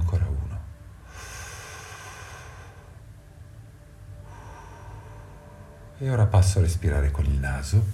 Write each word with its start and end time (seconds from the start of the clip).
Ancora 0.00 0.26
uno. 0.26 0.58
E 5.98 6.10
ora 6.10 6.26
passo 6.26 6.58
a 6.58 6.62
respirare 6.62 7.10
con 7.10 7.26
il 7.26 7.38
naso, 7.38 7.84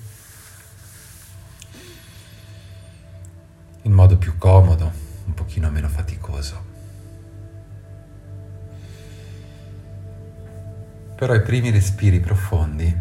in 3.83 3.93
modo 3.93 4.17
più 4.17 4.39
comodo, 4.39 4.93
un 5.25 5.35
pochino 5.35 5.69
meno 5.71 5.89
faticoso. 5.89 6.75
Però 11.17 11.35
i 11.35 11.43
primi 11.43 11.71
respiri 11.71 12.21
profondi 12.21 12.97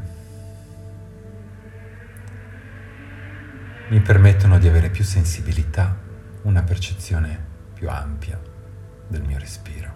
mi 3.90 4.00
permettono 4.00 4.58
di 4.58 4.68
avere 4.68 4.90
più 4.90 5.04
sensibilità, 5.04 5.96
una 6.44 6.64
percezione 6.64 7.54
più 7.76 7.88
ampia 7.90 8.54
del 9.08 9.24
mio 9.24 9.38
respiro. 9.38 9.94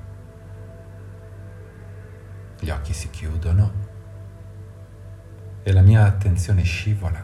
Gli 2.59 2.69
occhi 2.69 2.93
si 2.93 3.09
chiudono 3.09 3.71
e 5.63 5.71
la 5.71 5.81
mia 5.81 6.05
attenzione 6.05 6.63
scivola 6.63 7.23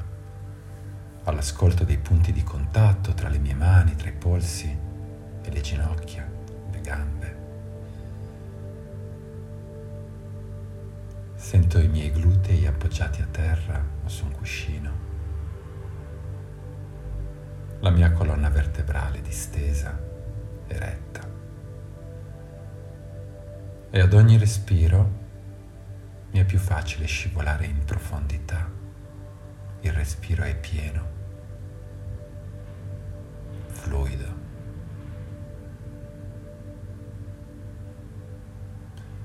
all'ascolto 1.24 1.84
dei 1.84 1.98
punti 1.98 2.32
di 2.32 2.44
contatto 2.44 3.14
tra 3.14 3.30
le 3.30 3.40
mie 3.40 3.56
mani, 3.56 3.96
tra 3.96 4.10
i 4.10 4.14
polsi 4.14 4.78
e 5.42 5.52
le 5.52 5.62
ginocchia, 5.62 6.30
le 6.72 6.82
gambe. 6.82 7.44
Sento 11.36 11.80
i 11.80 11.88
miei 11.88 12.12
glutei 12.12 12.66
appoggiati 12.66 13.22
a 13.22 13.28
terra 13.30 13.84
o 14.04 14.08
su 14.08 14.26
un 14.26 14.32
cuscino. 14.32 15.04
La 17.80 17.90
mia 17.90 18.12
colonna 18.12 18.50
vertebrale 18.50 19.22
distesa, 19.22 20.00
eretta. 20.68 21.35
E 23.96 24.02
ad 24.02 24.12
ogni 24.12 24.38
respiro 24.38 25.10
mi 26.32 26.40
è 26.40 26.44
più 26.44 26.60
facile 26.60 27.06
scivolare 27.06 27.66
in 27.66 27.86
profondità. 27.86 28.70
Il 29.80 29.94
respiro 29.94 30.44
è 30.44 30.54
pieno, 30.54 31.08
fluido. 33.68 34.36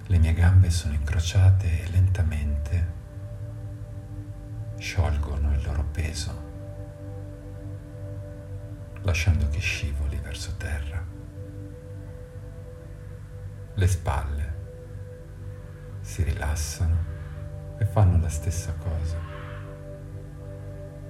Le 0.07 0.19
mie 0.19 0.33
gambe 0.35 0.71
sono 0.71 0.95
incrociate 0.95 1.83
e 1.83 1.91
lentamente 1.91 2.93
sciolgono 4.79 5.53
il 5.53 5.65
loro 5.65 5.83
peso, 5.91 6.43
lasciando 9.03 9.49
che 9.49 9.59
scivoli 9.59 10.21
verso 10.23 10.55
terra. 10.57 11.05
Le 13.75 13.87
spalle 13.89 14.50
si 16.11 16.25
rilassano 16.25 17.05
e 17.79 17.85
fanno 17.85 18.21
la 18.21 18.29
stessa 18.29 18.75
cosa. 18.75 19.17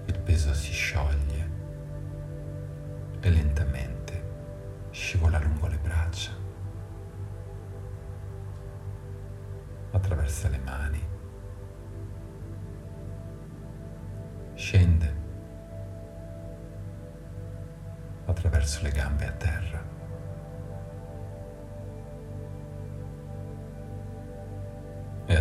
Il 0.04 0.18
peso 0.18 0.52
si 0.52 0.72
scioglie 0.72 1.50
e 3.20 3.30
lentamente 3.30 4.22
scivola 4.90 5.38
lungo 5.38 5.68
le 5.68 5.78
braccia. 5.78 6.36
attraversa 9.92 10.48
le 10.48 10.58
mani, 10.58 11.08
scende 14.54 15.14
attraverso 18.26 18.82
le 18.82 18.90
gambe 18.90 19.26
a 19.26 19.32
terra. 19.32 19.99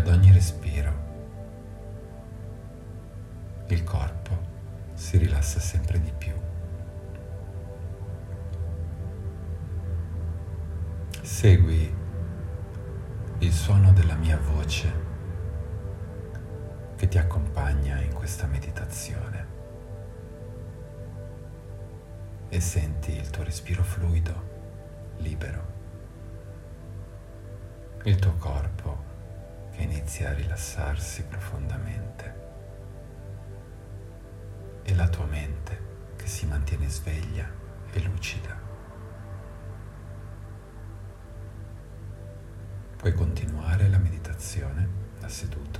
Ogni 0.10 0.32
respiro 0.32 1.08
il 3.68 3.84
corpo 3.84 4.38
si 4.94 5.18
rilassa 5.18 5.60
sempre 5.60 6.00
di 6.02 6.12
più. 6.18 6.34
Segui 11.22 11.96
il 13.40 13.52
suono 13.54 13.94
della 13.94 14.16
mia 14.16 14.38
voce 14.38 15.08
che 16.96 17.08
ti 17.08 17.18
accompagna 17.18 18.02
in 18.02 18.12
questa 18.14 18.48
meditazione 18.48 19.48
e 22.50 22.60
senti 22.60 23.16
il 23.16 23.30
tuo 23.30 23.44
respiro 23.44 23.84
fluido, 23.84 25.14
libero, 25.18 25.68
il 28.04 28.16
tuo 28.18 28.34
corpo 28.34 29.09
che 29.80 29.86
inizia 29.86 30.32
a 30.32 30.34
rilassarsi 30.34 31.24
profondamente 31.24 32.34
e 34.84 34.94
la 34.94 35.08
tua 35.08 35.24
mente 35.24 36.16
che 36.18 36.28
si 36.28 36.46
mantiene 36.46 36.90
sveglia 36.90 37.50
e 37.90 38.02
lucida. 38.02 38.60
Puoi 42.98 43.14
continuare 43.14 43.88
la 43.88 44.00
meditazione 44.00 44.90
da 45.18 45.30
seduto, 45.30 45.80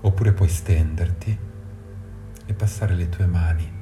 oppure 0.00 0.32
puoi 0.32 0.48
stenderti 0.48 1.38
e 2.46 2.54
passare 2.54 2.94
le 2.94 3.10
tue 3.10 3.26
mani 3.26 3.80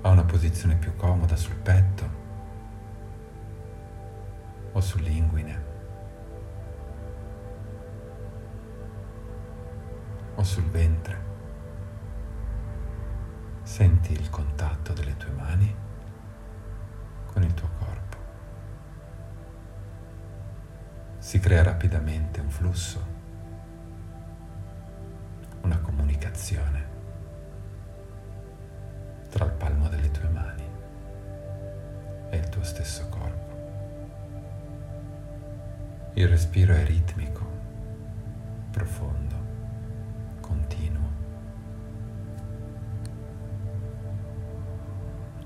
a 0.00 0.08
una 0.08 0.24
posizione 0.24 0.76
più 0.76 0.96
comoda 0.96 1.36
sul 1.36 1.56
petto 1.56 2.25
o 4.76 4.80
sull'inguine 4.82 5.64
o 10.34 10.42
sul 10.42 10.64
ventre. 10.64 11.24
Senti 13.62 14.12
il 14.12 14.28
contatto 14.28 14.92
delle 14.92 15.16
tue 15.16 15.30
mani 15.30 15.74
con 17.24 17.42
il 17.42 17.54
tuo 17.54 17.68
corpo. 17.78 18.16
Si 21.18 21.38
crea 21.40 21.62
rapidamente 21.62 22.40
un 22.40 22.50
flusso, 22.50 23.06
una 25.62 25.78
comunicazione 25.78 26.84
tra 29.30 29.46
il 29.46 29.52
palmo 29.52 29.88
delle 29.88 30.10
tue 30.10 30.28
mani 30.28 30.68
e 32.28 32.36
il 32.36 32.48
tuo 32.50 32.62
stesso 32.62 33.08
corpo. 33.08 33.45
Il 36.18 36.28
respiro 36.28 36.72
è 36.72 36.82
ritmico, 36.82 37.46
profondo, 38.70 39.36
continuo. 40.40 41.10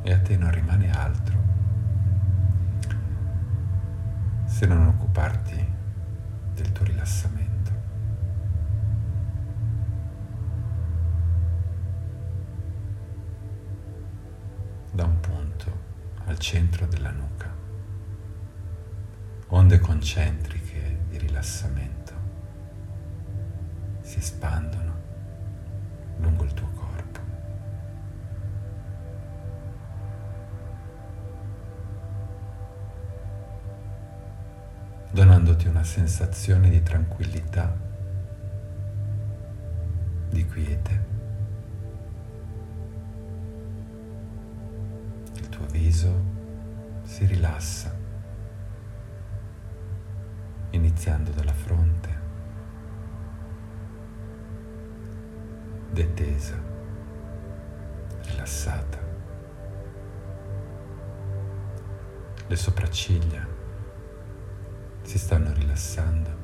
E 0.03 0.13
a 0.13 0.19
te 0.21 0.37
non 0.37 0.53
rimane 0.53 0.89
altro 0.93 1.37
se 4.45 4.67
non 4.67 4.87
occuparti 4.87 5.67
del 6.55 6.71
tuo 6.71 6.85
rilassamento. 6.85 7.73
Da 14.93 15.03
un 15.03 15.19
punto 15.19 15.79
al 16.27 16.39
centro 16.39 16.87
della 16.87 17.11
nuca, 17.11 17.53
onde 19.49 19.81
concentriche 19.81 20.59
di 20.60 20.60
rilassamento 21.41 22.13
si 24.03 24.19
espandono 24.19 24.99
lungo 26.19 26.45
il 26.45 26.53
tuo 26.53 26.69
corpo. 26.75 27.19
donandoti 35.13 35.67
una 35.67 35.83
sensazione 35.83 36.71
di 36.71 36.83
tranquillità, 36.83 37.75
di 40.29 40.47
quiete. 40.47 41.09
Il 45.35 45.49
tuo 45.49 45.67
viso 45.67 46.23
si 47.03 47.25
rilassa, 47.25 48.00
iniziando 50.71 51.31
dalla 51.31 51.53
fronte, 51.53 52.19
detesa, 55.91 56.61
rilassata. 58.23 58.99
Le 62.47 62.57
sopracciglia 62.57 63.47
si 65.03 65.19
stanno 65.19 65.53
rilassando. 65.53 66.39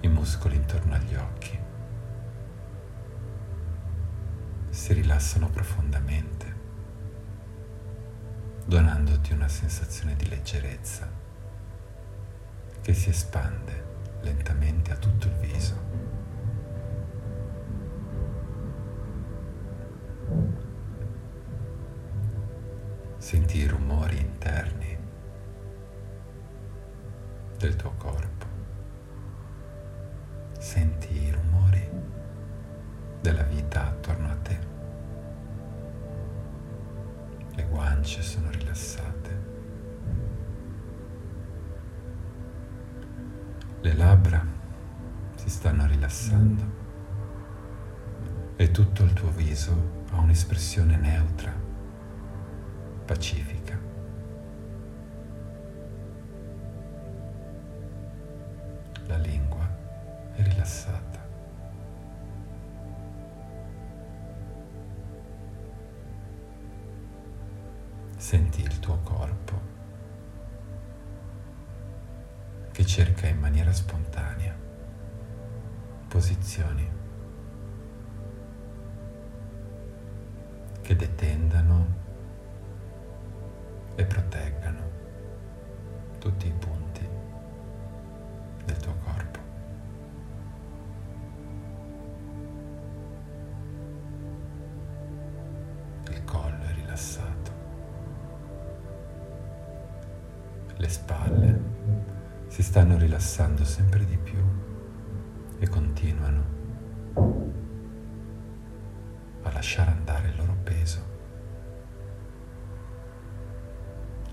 I 0.00 0.08
muscoli 0.08 0.56
intorno 0.56 0.94
agli 0.94 1.14
occhi. 1.14 1.62
si 4.72 4.94
rilassano 4.94 5.48
profondamente, 5.48 6.51
donandoti 8.64 9.32
una 9.32 9.48
sensazione 9.48 10.14
di 10.14 10.28
leggerezza 10.28 11.08
che 12.80 12.94
si 12.94 13.10
espande 13.10 13.84
lentamente 14.20 14.92
a 14.92 14.96
tutto 14.96 15.26
il 15.26 15.34
viso. 15.34 15.90
Senti 23.18 23.58
i 23.58 23.66
rumori 23.66 24.18
interni 24.18 24.98
del 27.58 27.76
tuo 27.76 27.92
corpo. 27.96 28.46
Senti 30.58 31.22
i 31.22 31.30
rumori 31.30 31.88
della 33.20 33.44
vita 33.44 33.86
attorno 33.86 34.28
a 34.28 34.31
guance 38.02 38.20
sono 38.22 38.50
rilassate. 38.50 39.40
Le 43.80 43.94
labbra 43.94 44.44
si 45.36 45.48
stanno 45.48 45.86
rilassando 45.86 46.80
e 48.56 48.70
tutto 48.72 49.04
il 49.04 49.12
tuo 49.12 49.30
viso 49.30 50.04
ha 50.10 50.18
un'espressione 50.18 50.96
neutra, 50.96 51.54
pacifica. 53.04 53.78
La 59.06 59.16
lingua 59.16 59.68
è 60.34 60.42
rilassata. 60.42 61.11
Senti 68.32 68.62
il 68.62 68.78
tuo 68.78 68.96
corpo 69.02 69.60
che 72.72 72.86
cerca 72.86 73.26
in 73.26 73.38
maniera 73.38 73.70
spontanea 73.74 74.56
posizioni 76.08 76.90
che 80.80 80.96
detendano 80.96 81.86
e 83.96 84.04
proteggano 84.06 84.90
tutti 86.18 86.46
i 86.46 86.52
punti 86.52 86.71
stanno 102.72 102.96
rilassando 102.96 103.66
sempre 103.66 104.02
di 104.06 104.16
più 104.16 104.42
e 105.58 105.68
continuano 105.68 106.44
a 109.42 109.52
lasciare 109.52 109.90
andare 109.90 110.28
il 110.28 110.36
loro 110.38 110.56
peso. 110.62 111.04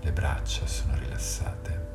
Le 0.00 0.12
braccia 0.12 0.66
sono 0.66 0.96
rilassate. 0.96 1.88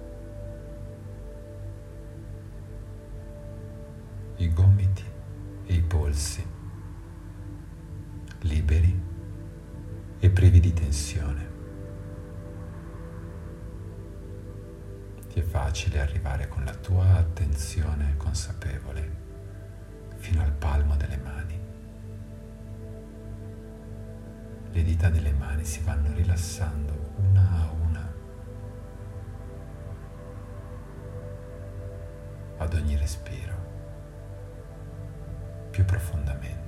I 4.36 4.54
gomiti 4.54 5.06
e 5.66 5.74
i 5.74 5.82
polsi 5.82 6.46
liberi 8.42 9.02
e 10.20 10.30
privi 10.30 10.60
di 10.60 10.74
tensione. 10.74 11.55
È 15.40 15.44
facile 15.44 16.00
arrivare 16.00 16.48
con 16.48 16.64
la 16.64 16.74
tua 16.74 17.18
attenzione 17.18 18.16
consapevole 18.16 19.24
fino 20.16 20.42
al 20.42 20.54
palmo 20.54 20.96
delle 20.96 21.18
mani. 21.18 21.60
Le 24.72 24.84
dita 24.84 25.10
delle 25.10 25.34
mani 25.34 25.66
si 25.66 25.82
vanno 25.84 26.14
rilassando 26.14 27.12
una 27.18 27.50
a 27.52 27.72
una 27.72 28.14
ad 32.58 32.74
ogni 32.74 32.96
respiro, 32.96 33.56
più 35.70 35.84
profondamente. 35.84 36.64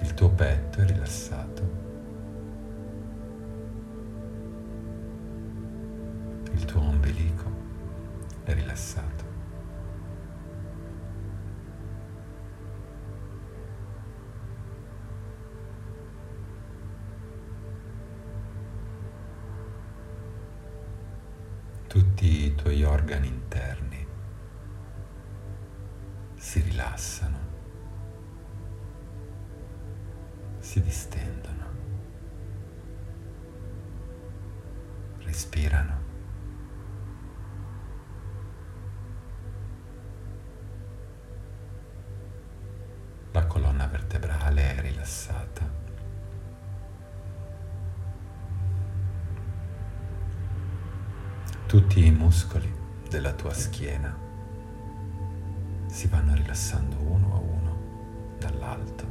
Il 0.00 0.14
tuo 0.14 0.30
petto 0.30 0.80
è 0.80 0.86
rilassato. 0.86 1.83
Rilassato. 8.74 9.32
Tutti 21.86 22.46
i 22.46 22.54
tuoi 22.56 22.82
organi 22.82 23.28
interni 23.28 24.04
si 26.34 26.60
rilassano, 26.60 27.38
si 30.58 30.82
distendono, 30.82 31.64
respirano. 35.18 36.03
È 44.56 44.80
rilassata. 44.80 45.70
Tutti 51.66 52.06
i 52.06 52.10
muscoli 52.10 52.72
della 53.08 53.32
tua 53.32 53.52
schiena 53.52 54.16
si 55.86 56.08
vanno 56.08 56.34
rilassando 56.34 56.96
uno 56.98 57.34
a 57.34 57.38
uno 57.38 58.36
dall'alto 58.38 59.06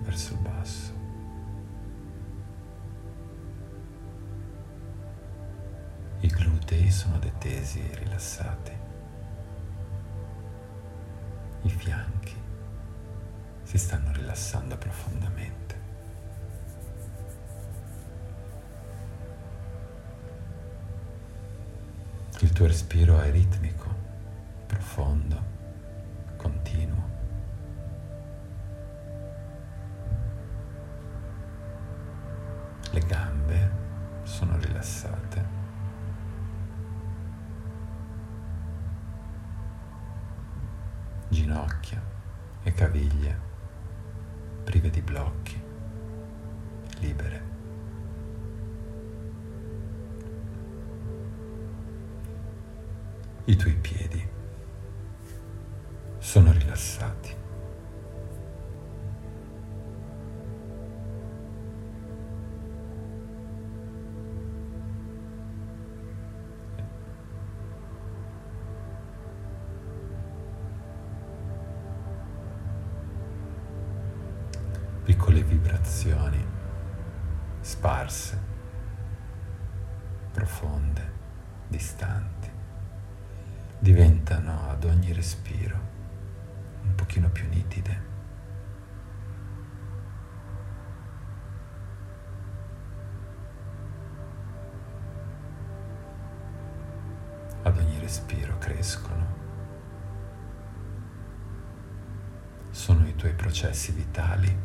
verso 0.00 0.32
il 0.32 0.38
basso. 0.40 0.92
I 6.20 6.28
glutei 6.28 6.90
sono 6.90 7.18
detesi 7.18 7.80
e 7.80 7.98
rilassati. 7.98 8.72
I 11.62 11.68
fianchi 11.68 12.43
si 13.74 13.80
stanno 13.80 14.12
rilassando 14.12 14.78
profondamente. 14.78 15.80
Il 22.38 22.52
tuo 22.52 22.66
respiro 22.66 23.18
è 23.18 23.32
ritmico, 23.32 23.92
profondo, 24.66 25.42
continuo. 26.36 27.08
Le 32.92 33.00
gambe 33.00 33.70
sono 34.22 34.56
rilassate. 34.56 35.46
Ginocchia 41.28 42.00
e 42.62 42.72
caviglie 42.72 43.53
prive 44.64 44.90
di 44.90 45.02
blocchi, 45.02 45.60
libere. 47.00 47.42
I 53.44 53.56
tuoi 53.56 53.74
piedi 53.74 54.26
sono 56.18 56.50
rilassati. 56.50 57.43
Profonde, 80.34 81.12
distanti 81.68 82.50
diventano 83.78 84.68
ad 84.68 84.82
ogni 84.84 85.12
respiro 85.12 85.78
un 86.82 86.94
pochino 86.96 87.28
più 87.30 87.46
nitide. 87.48 88.02
Ad 97.62 97.78
ogni 97.78 97.98
respiro 98.00 98.58
crescono. 98.58 99.42
Sono 102.70 103.06
i 103.06 103.14
tuoi 103.14 103.34
processi 103.34 103.92
vitali 103.92 104.58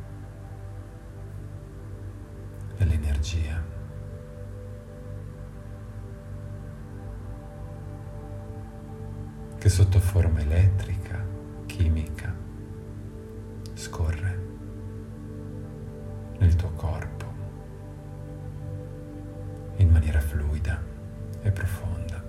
e 2.78 2.86
l'energia. 2.86 3.79
Che 9.60 9.68
sotto 9.68 10.00
forma 10.00 10.40
elettrica, 10.40 11.22
chimica, 11.66 12.34
scorre 13.74 14.40
nel 16.38 16.56
tuo 16.56 16.72
corpo 16.72 17.26
in 19.76 19.90
maniera 19.90 20.22
fluida 20.22 20.82
e 21.42 21.52
profonda. 21.52 22.24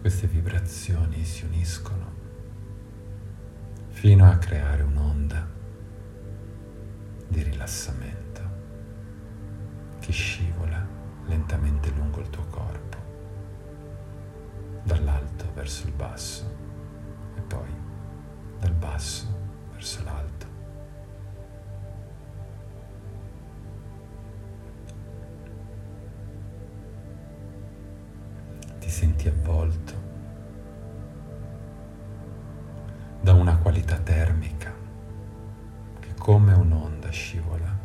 Queste 0.00 0.26
vibrazioni 0.26 1.24
si 1.24 1.44
uniscono 1.44 2.12
fino 3.90 4.28
a 4.28 4.36
creare 4.38 4.82
un'onda 4.82 5.48
di 7.28 7.42
rilassamento 7.44 8.42
che 10.00 10.10
scivola 10.10 10.84
lentamente 11.26 11.90
lungo 11.90 12.18
il 12.18 12.28
tuo 12.28 12.44
corpo 12.46 12.95
dall'alto 14.86 15.50
verso 15.52 15.88
il 15.88 15.92
basso 15.92 16.44
e 17.36 17.40
poi 17.40 17.68
dal 18.60 18.72
basso 18.72 19.26
verso 19.72 20.04
l'alto. 20.04 20.46
Ti 28.78 28.88
senti 28.88 29.26
avvolto 29.26 30.04
da 33.20 33.32
una 33.32 33.56
qualità 33.58 33.96
termica 33.98 34.72
che 35.98 36.14
come 36.16 36.52
un'onda 36.52 37.10
scivola 37.10 37.75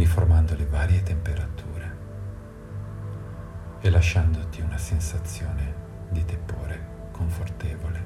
uniformando 0.00 0.56
le 0.56 0.64
varie 0.64 1.02
temperature 1.02 1.96
e 3.80 3.90
lasciandoti 3.90 4.62
una 4.62 4.78
sensazione 4.78 5.74
di 6.08 6.24
tepore 6.24 7.08
confortevole. 7.10 8.04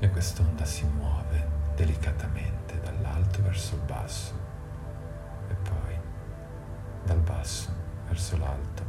E 0.00 0.10
quest'onda 0.10 0.64
si 0.64 0.84
muove 0.84 1.48
delicatamente 1.76 2.80
dall'alto 2.80 3.40
verso 3.42 3.76
il 3.76 3.82
basso 3.82 4.34
e 5.48 5.54
poi 5.54 5.96
dal 7.04 7.20
basso 7.20 7.72
verso 8.08 8.36
l'alto. 8.36 8.84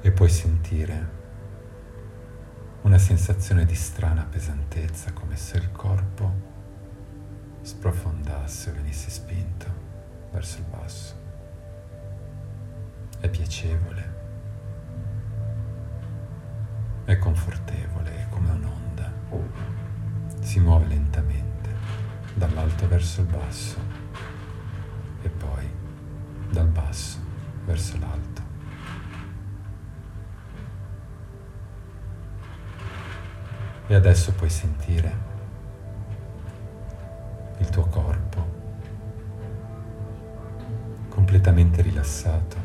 E 0.00 0.10
puoi 0.10 0.30
sentire 0.30 1.24
una 2.86 2.98
sensazione 2.98 3.64
di 3.64 3.74
strana 3.74 4.24
pesantezza, 4.30 5.12
come 5.12 5.34
se 5.34 5.56
il 5.56 5.72
corpo 5.72 6.32
sprofondasse 7.62 8.70
o 8.70 8.74
venisse 8.74 9.10
spinto 9.10 9.66
verso 10.30 10.58
il 10.58 10.66
basso. 10.70 11.14
È 13.18 13.28
piacevole, 13.28 14.14
è 17.06 17.18
confortevole, 17.18 18.18
è 18.18 18.28
come 18.28 18.50
un'onda. 18.50 19.12
Si 20.42 20.60
muove 20.60 20.86
lentamente 20.86 21.74
dall'alto 22.34 22.86
verso 22.86 23.22
il 23.22 23.26
basso 23.26 23.78
e 25.22 25.28
poi 25.28 25.68
dal 26.50 26.68
basso 26.68 27.18
verso 27.64 27.98
l'alto. 27.98 28.35
E 33.88 33.94
adesso 33.94 34.32
puoi 34.32 34.50
sentire 34.50 35.14
il 37.58 37.68
tuo 37.68 37.86
corpo 37.86 38.54
completamente 41.08 41.82
rilassato. 41.82 42.56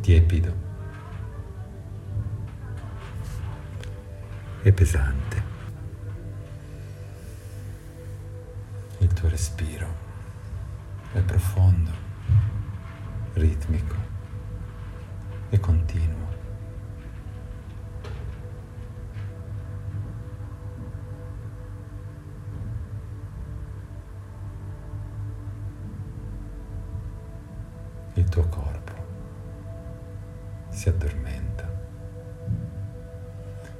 Tiepido 0.00 0.52
e 4.62 4.72
pesante. 4.72 5.42
Il 8.98 9.12
tuo 9.12 9.28
respiro 9.28 9.86
è 11.12 11.20
profondo 11.20 12.11
ritmico 13.34 13.94
e 15.50 15.60
continuo. 15.60 16.30
Il 28.14 28.28
tuo 28.28 28.46
corpo 28.48 28.92
si 30.68 30.88
addormenta 30.88 31.70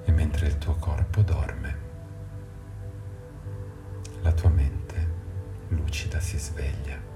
e 0.05 0.13
mentre 0.13 0.47
il 0.47 0.59
tuo 0.59 0.75
corpo 0.77 1.21
dorme, 1.23 1.77
la 4.23 4.33
tua 4.33 4.49
mente 4.51 5.09
lucida 5.69 6.19
si 6.21 6.39
sveglia. 6.39 7.12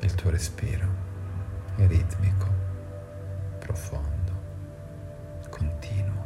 Il 0.00 0.14
tuo 0.14 0.30
respiro 0.30 0.86
è 1.76 1.86
ritmico, 1.86 2.46
profondo, 3.58 4.32
continuo. 5.50 6.24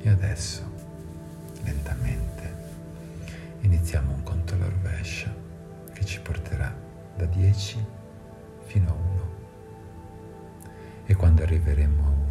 E 0.00 0.08
adesso, 0.08 0.62
lentamente, 1.62 2.54
iniziamo 3.60 4.12
un 4.12 4.22
conto 4.22 4.54
alla 4.54 4.68
rovescia 4.68 5.32
che 5.92 6.04
ci 6.04 6.20
porterà 6.20 6.74
da 7.16 7.24
10 7.26 7.84
fino 8.64 8.90
a 8.90 8.92
1. 8.92 9.32
E 11.06 11.14
quando 11.14 11.42
arriveremo 11.42 12.04
a 12.04 12.08
1, 12.08 12.23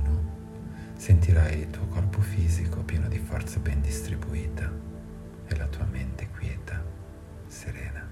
sentirai 1.03 1.59
il 1.59 1.69
tuo 1.69 1.85
corpo 1.87 2.21
fisico 2.21 2.81
pieno 2.81 3.09
di 3.09 3.19
forza 3.19 3.59
ben 3.59 3.81
distribuita 3.81 4.71
e 5.47 5.55
la 5.57 5.67
tua 5.67 5.83
mente 5.83 6.29
quieta, 6.29 6.81
serena. 7.45 8.09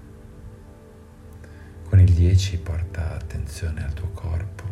Con 1.88 2.00
il 2.00 2.12
10 2.12 2.58
porta 2.58 3.14
attenzione 3.14 3.82
al 3.82 3.94
tuo 3.94 4.10
corpo, 4.10 4.64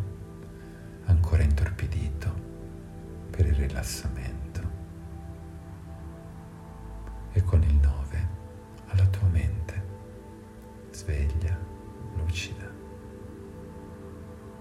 ancora 1.05 1.41
intorpidito 1.41 2.31
per 3.31 3.47
il 3.47 3.55
rilassamento. 3.55 4.69
E 7.31 7.43
con 7.43 7.63
il 7.63 7.73
9 7.73 8.27
alla 8.89 9.07
tua 9.07 9.27
mente, 9.29 9.83
sveglia, 10.91 11.57
lucida, 12.17 12.71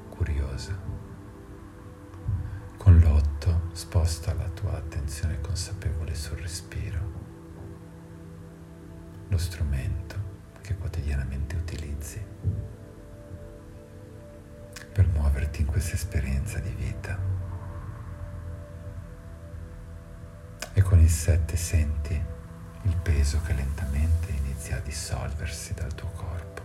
curiosa 0.08 0.90
sposta 3.80 4.34
la 4.34 4.48
tua 4.50 4.72
attenzione 4.72 5.40
consapevole 5.40 6.14
sul 6.14 6.36
respiro, 6.36 7.00
lo 9.28 9.38
strumento 9.38 10.16
che 10.60 10.76
quotidianamente 10.76 11.56
utilizzi 11.56 12.22
per 14.92 15.06
muoverti 15.06 15.62
in 15.62 15.66
questa 15.66 15.94
esperienza 15.94 16.58
di 16.58 16.68
vita. 16.76 17.18
E 20.74 20.82
con 20.82 21.00
il 21.00 21.08
7 21.08 21.56
senti 21.56 22.22
il 22.82 22.96
peso 22.98 23.40
che 23.40 23.54
lentamente 23.54 24.30
inizia 24.30 24.76
a 24.76 24.80
dissolversi 24.80 25.72
dal 25.72 25.94
tuo 25.94 26.10
corpo. 26.10 26.62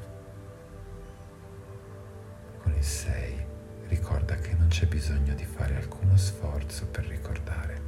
Con 2.62 2.74
il 2.74 2.84
6 2.84 3.55
ricorda 3.88 4.36
che 4.36 4.54
non 4.54 4.68
c'è 4.68 4.88
bisogno 4.88 5.34
di 5.36 5.46
fare 5.46 5.76
alcuno 5.76 6.18
sforzo 6.18 6.88
per 6.88 7.06
ricordare. 7.06 7.82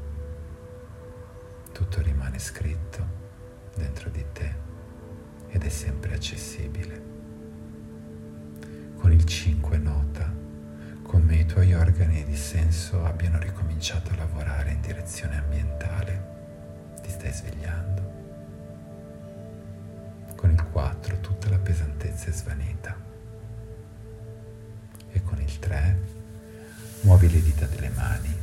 Tutto 1.72 2.02
rimane 2.02 2.40
scritto 2.40 3.06
dentro 3.76 4.10
di 4.10 4.26
te 4.34 4.56
ed 5.50 5.64
è 5.64 5.70
sempre 5.70 6.14
accessibile. 6.14 7.02
Con 8.96 9.12
il 9.12 9.24
5 9.24 9.78
nota 9.78 10.34
come 11.04 11.36
i 11.36 11.46
tuoi 11.46 11.74
organi 11.74 12.24
di 12.26 12.36
senso 12.36 13.04
abbiano 13.06 13.40
ricominciato 13.40 14.12
a 14.12 14.18
lavorare 14.18 14.72
in 14.72 14.82
direzione 14.82 15.38
ambientale. 15.38 16.36
Ti 17.02 17.10
stai 17.10 17.32
svegliando. 17.32 18.16
Con 20.36 20.52
il 20.52 20.64
4 20.64 21.20
tutta 21.22 21.50
la 21.50 21.60
pesantezza 21.60 22.30
è 22.30 22.34
svanita 22.34 23.07
con 25.28 25.42
il 25.42 25.60
3 25.60 25.98
muovi 27.02 27.30
le 27.30 27.42
dita 27.42 27.66
delle 27.66 27.90
mani, 27.90 28.36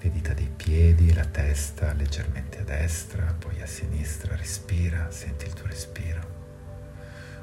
le 0.00 0.10
dita 0.10 0.32
dei 0.34 0.50
piedi, 0.54 1.12
la 1.12 1.24
testa 1.24 1.92
leggermente 1.94 2.60
a 2.60 2.62
destra, 2.62 3.34
poi 3.36 3.60
a 3.60 3.66
sinistra, 3.66 4.36
respira, 4.36 5.10
senti 5.10 5.46
il 5.46 5.54
tuo 5.54 5.66
respiro. 5.66 6.36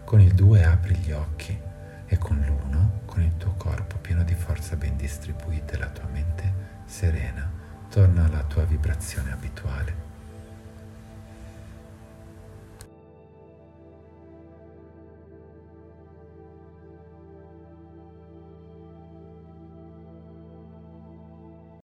Con 0.05 0.21
il 0.21 0.33
2 0.33 0.63
apri 0.63 0.95
gli 0.95 1.11
occhi 1.11 1.57
e 2.05 2.17
con 2.17 2.37
l'1, 2.37 3.05
con 3.05 3.21
il 3.23 3.35
tuo 3.37 3.53
corpo 3.57 3.97
pieno 3.97 4.23
di 4.23 4.35
forza 4.35 4.75
ben 4.75 4.95
distribuita 4.95 5.73
e 5.73 5.77
la 5.77 5.89
tua 5.89 6.07
mente 6.07 6.53
serena, 6.85 7.51
torna 7.89 8.25
alla 8.25 8.43
tua 8.43 8.63
vibrazione 8.63 9.31
abituale. 9.31 10.04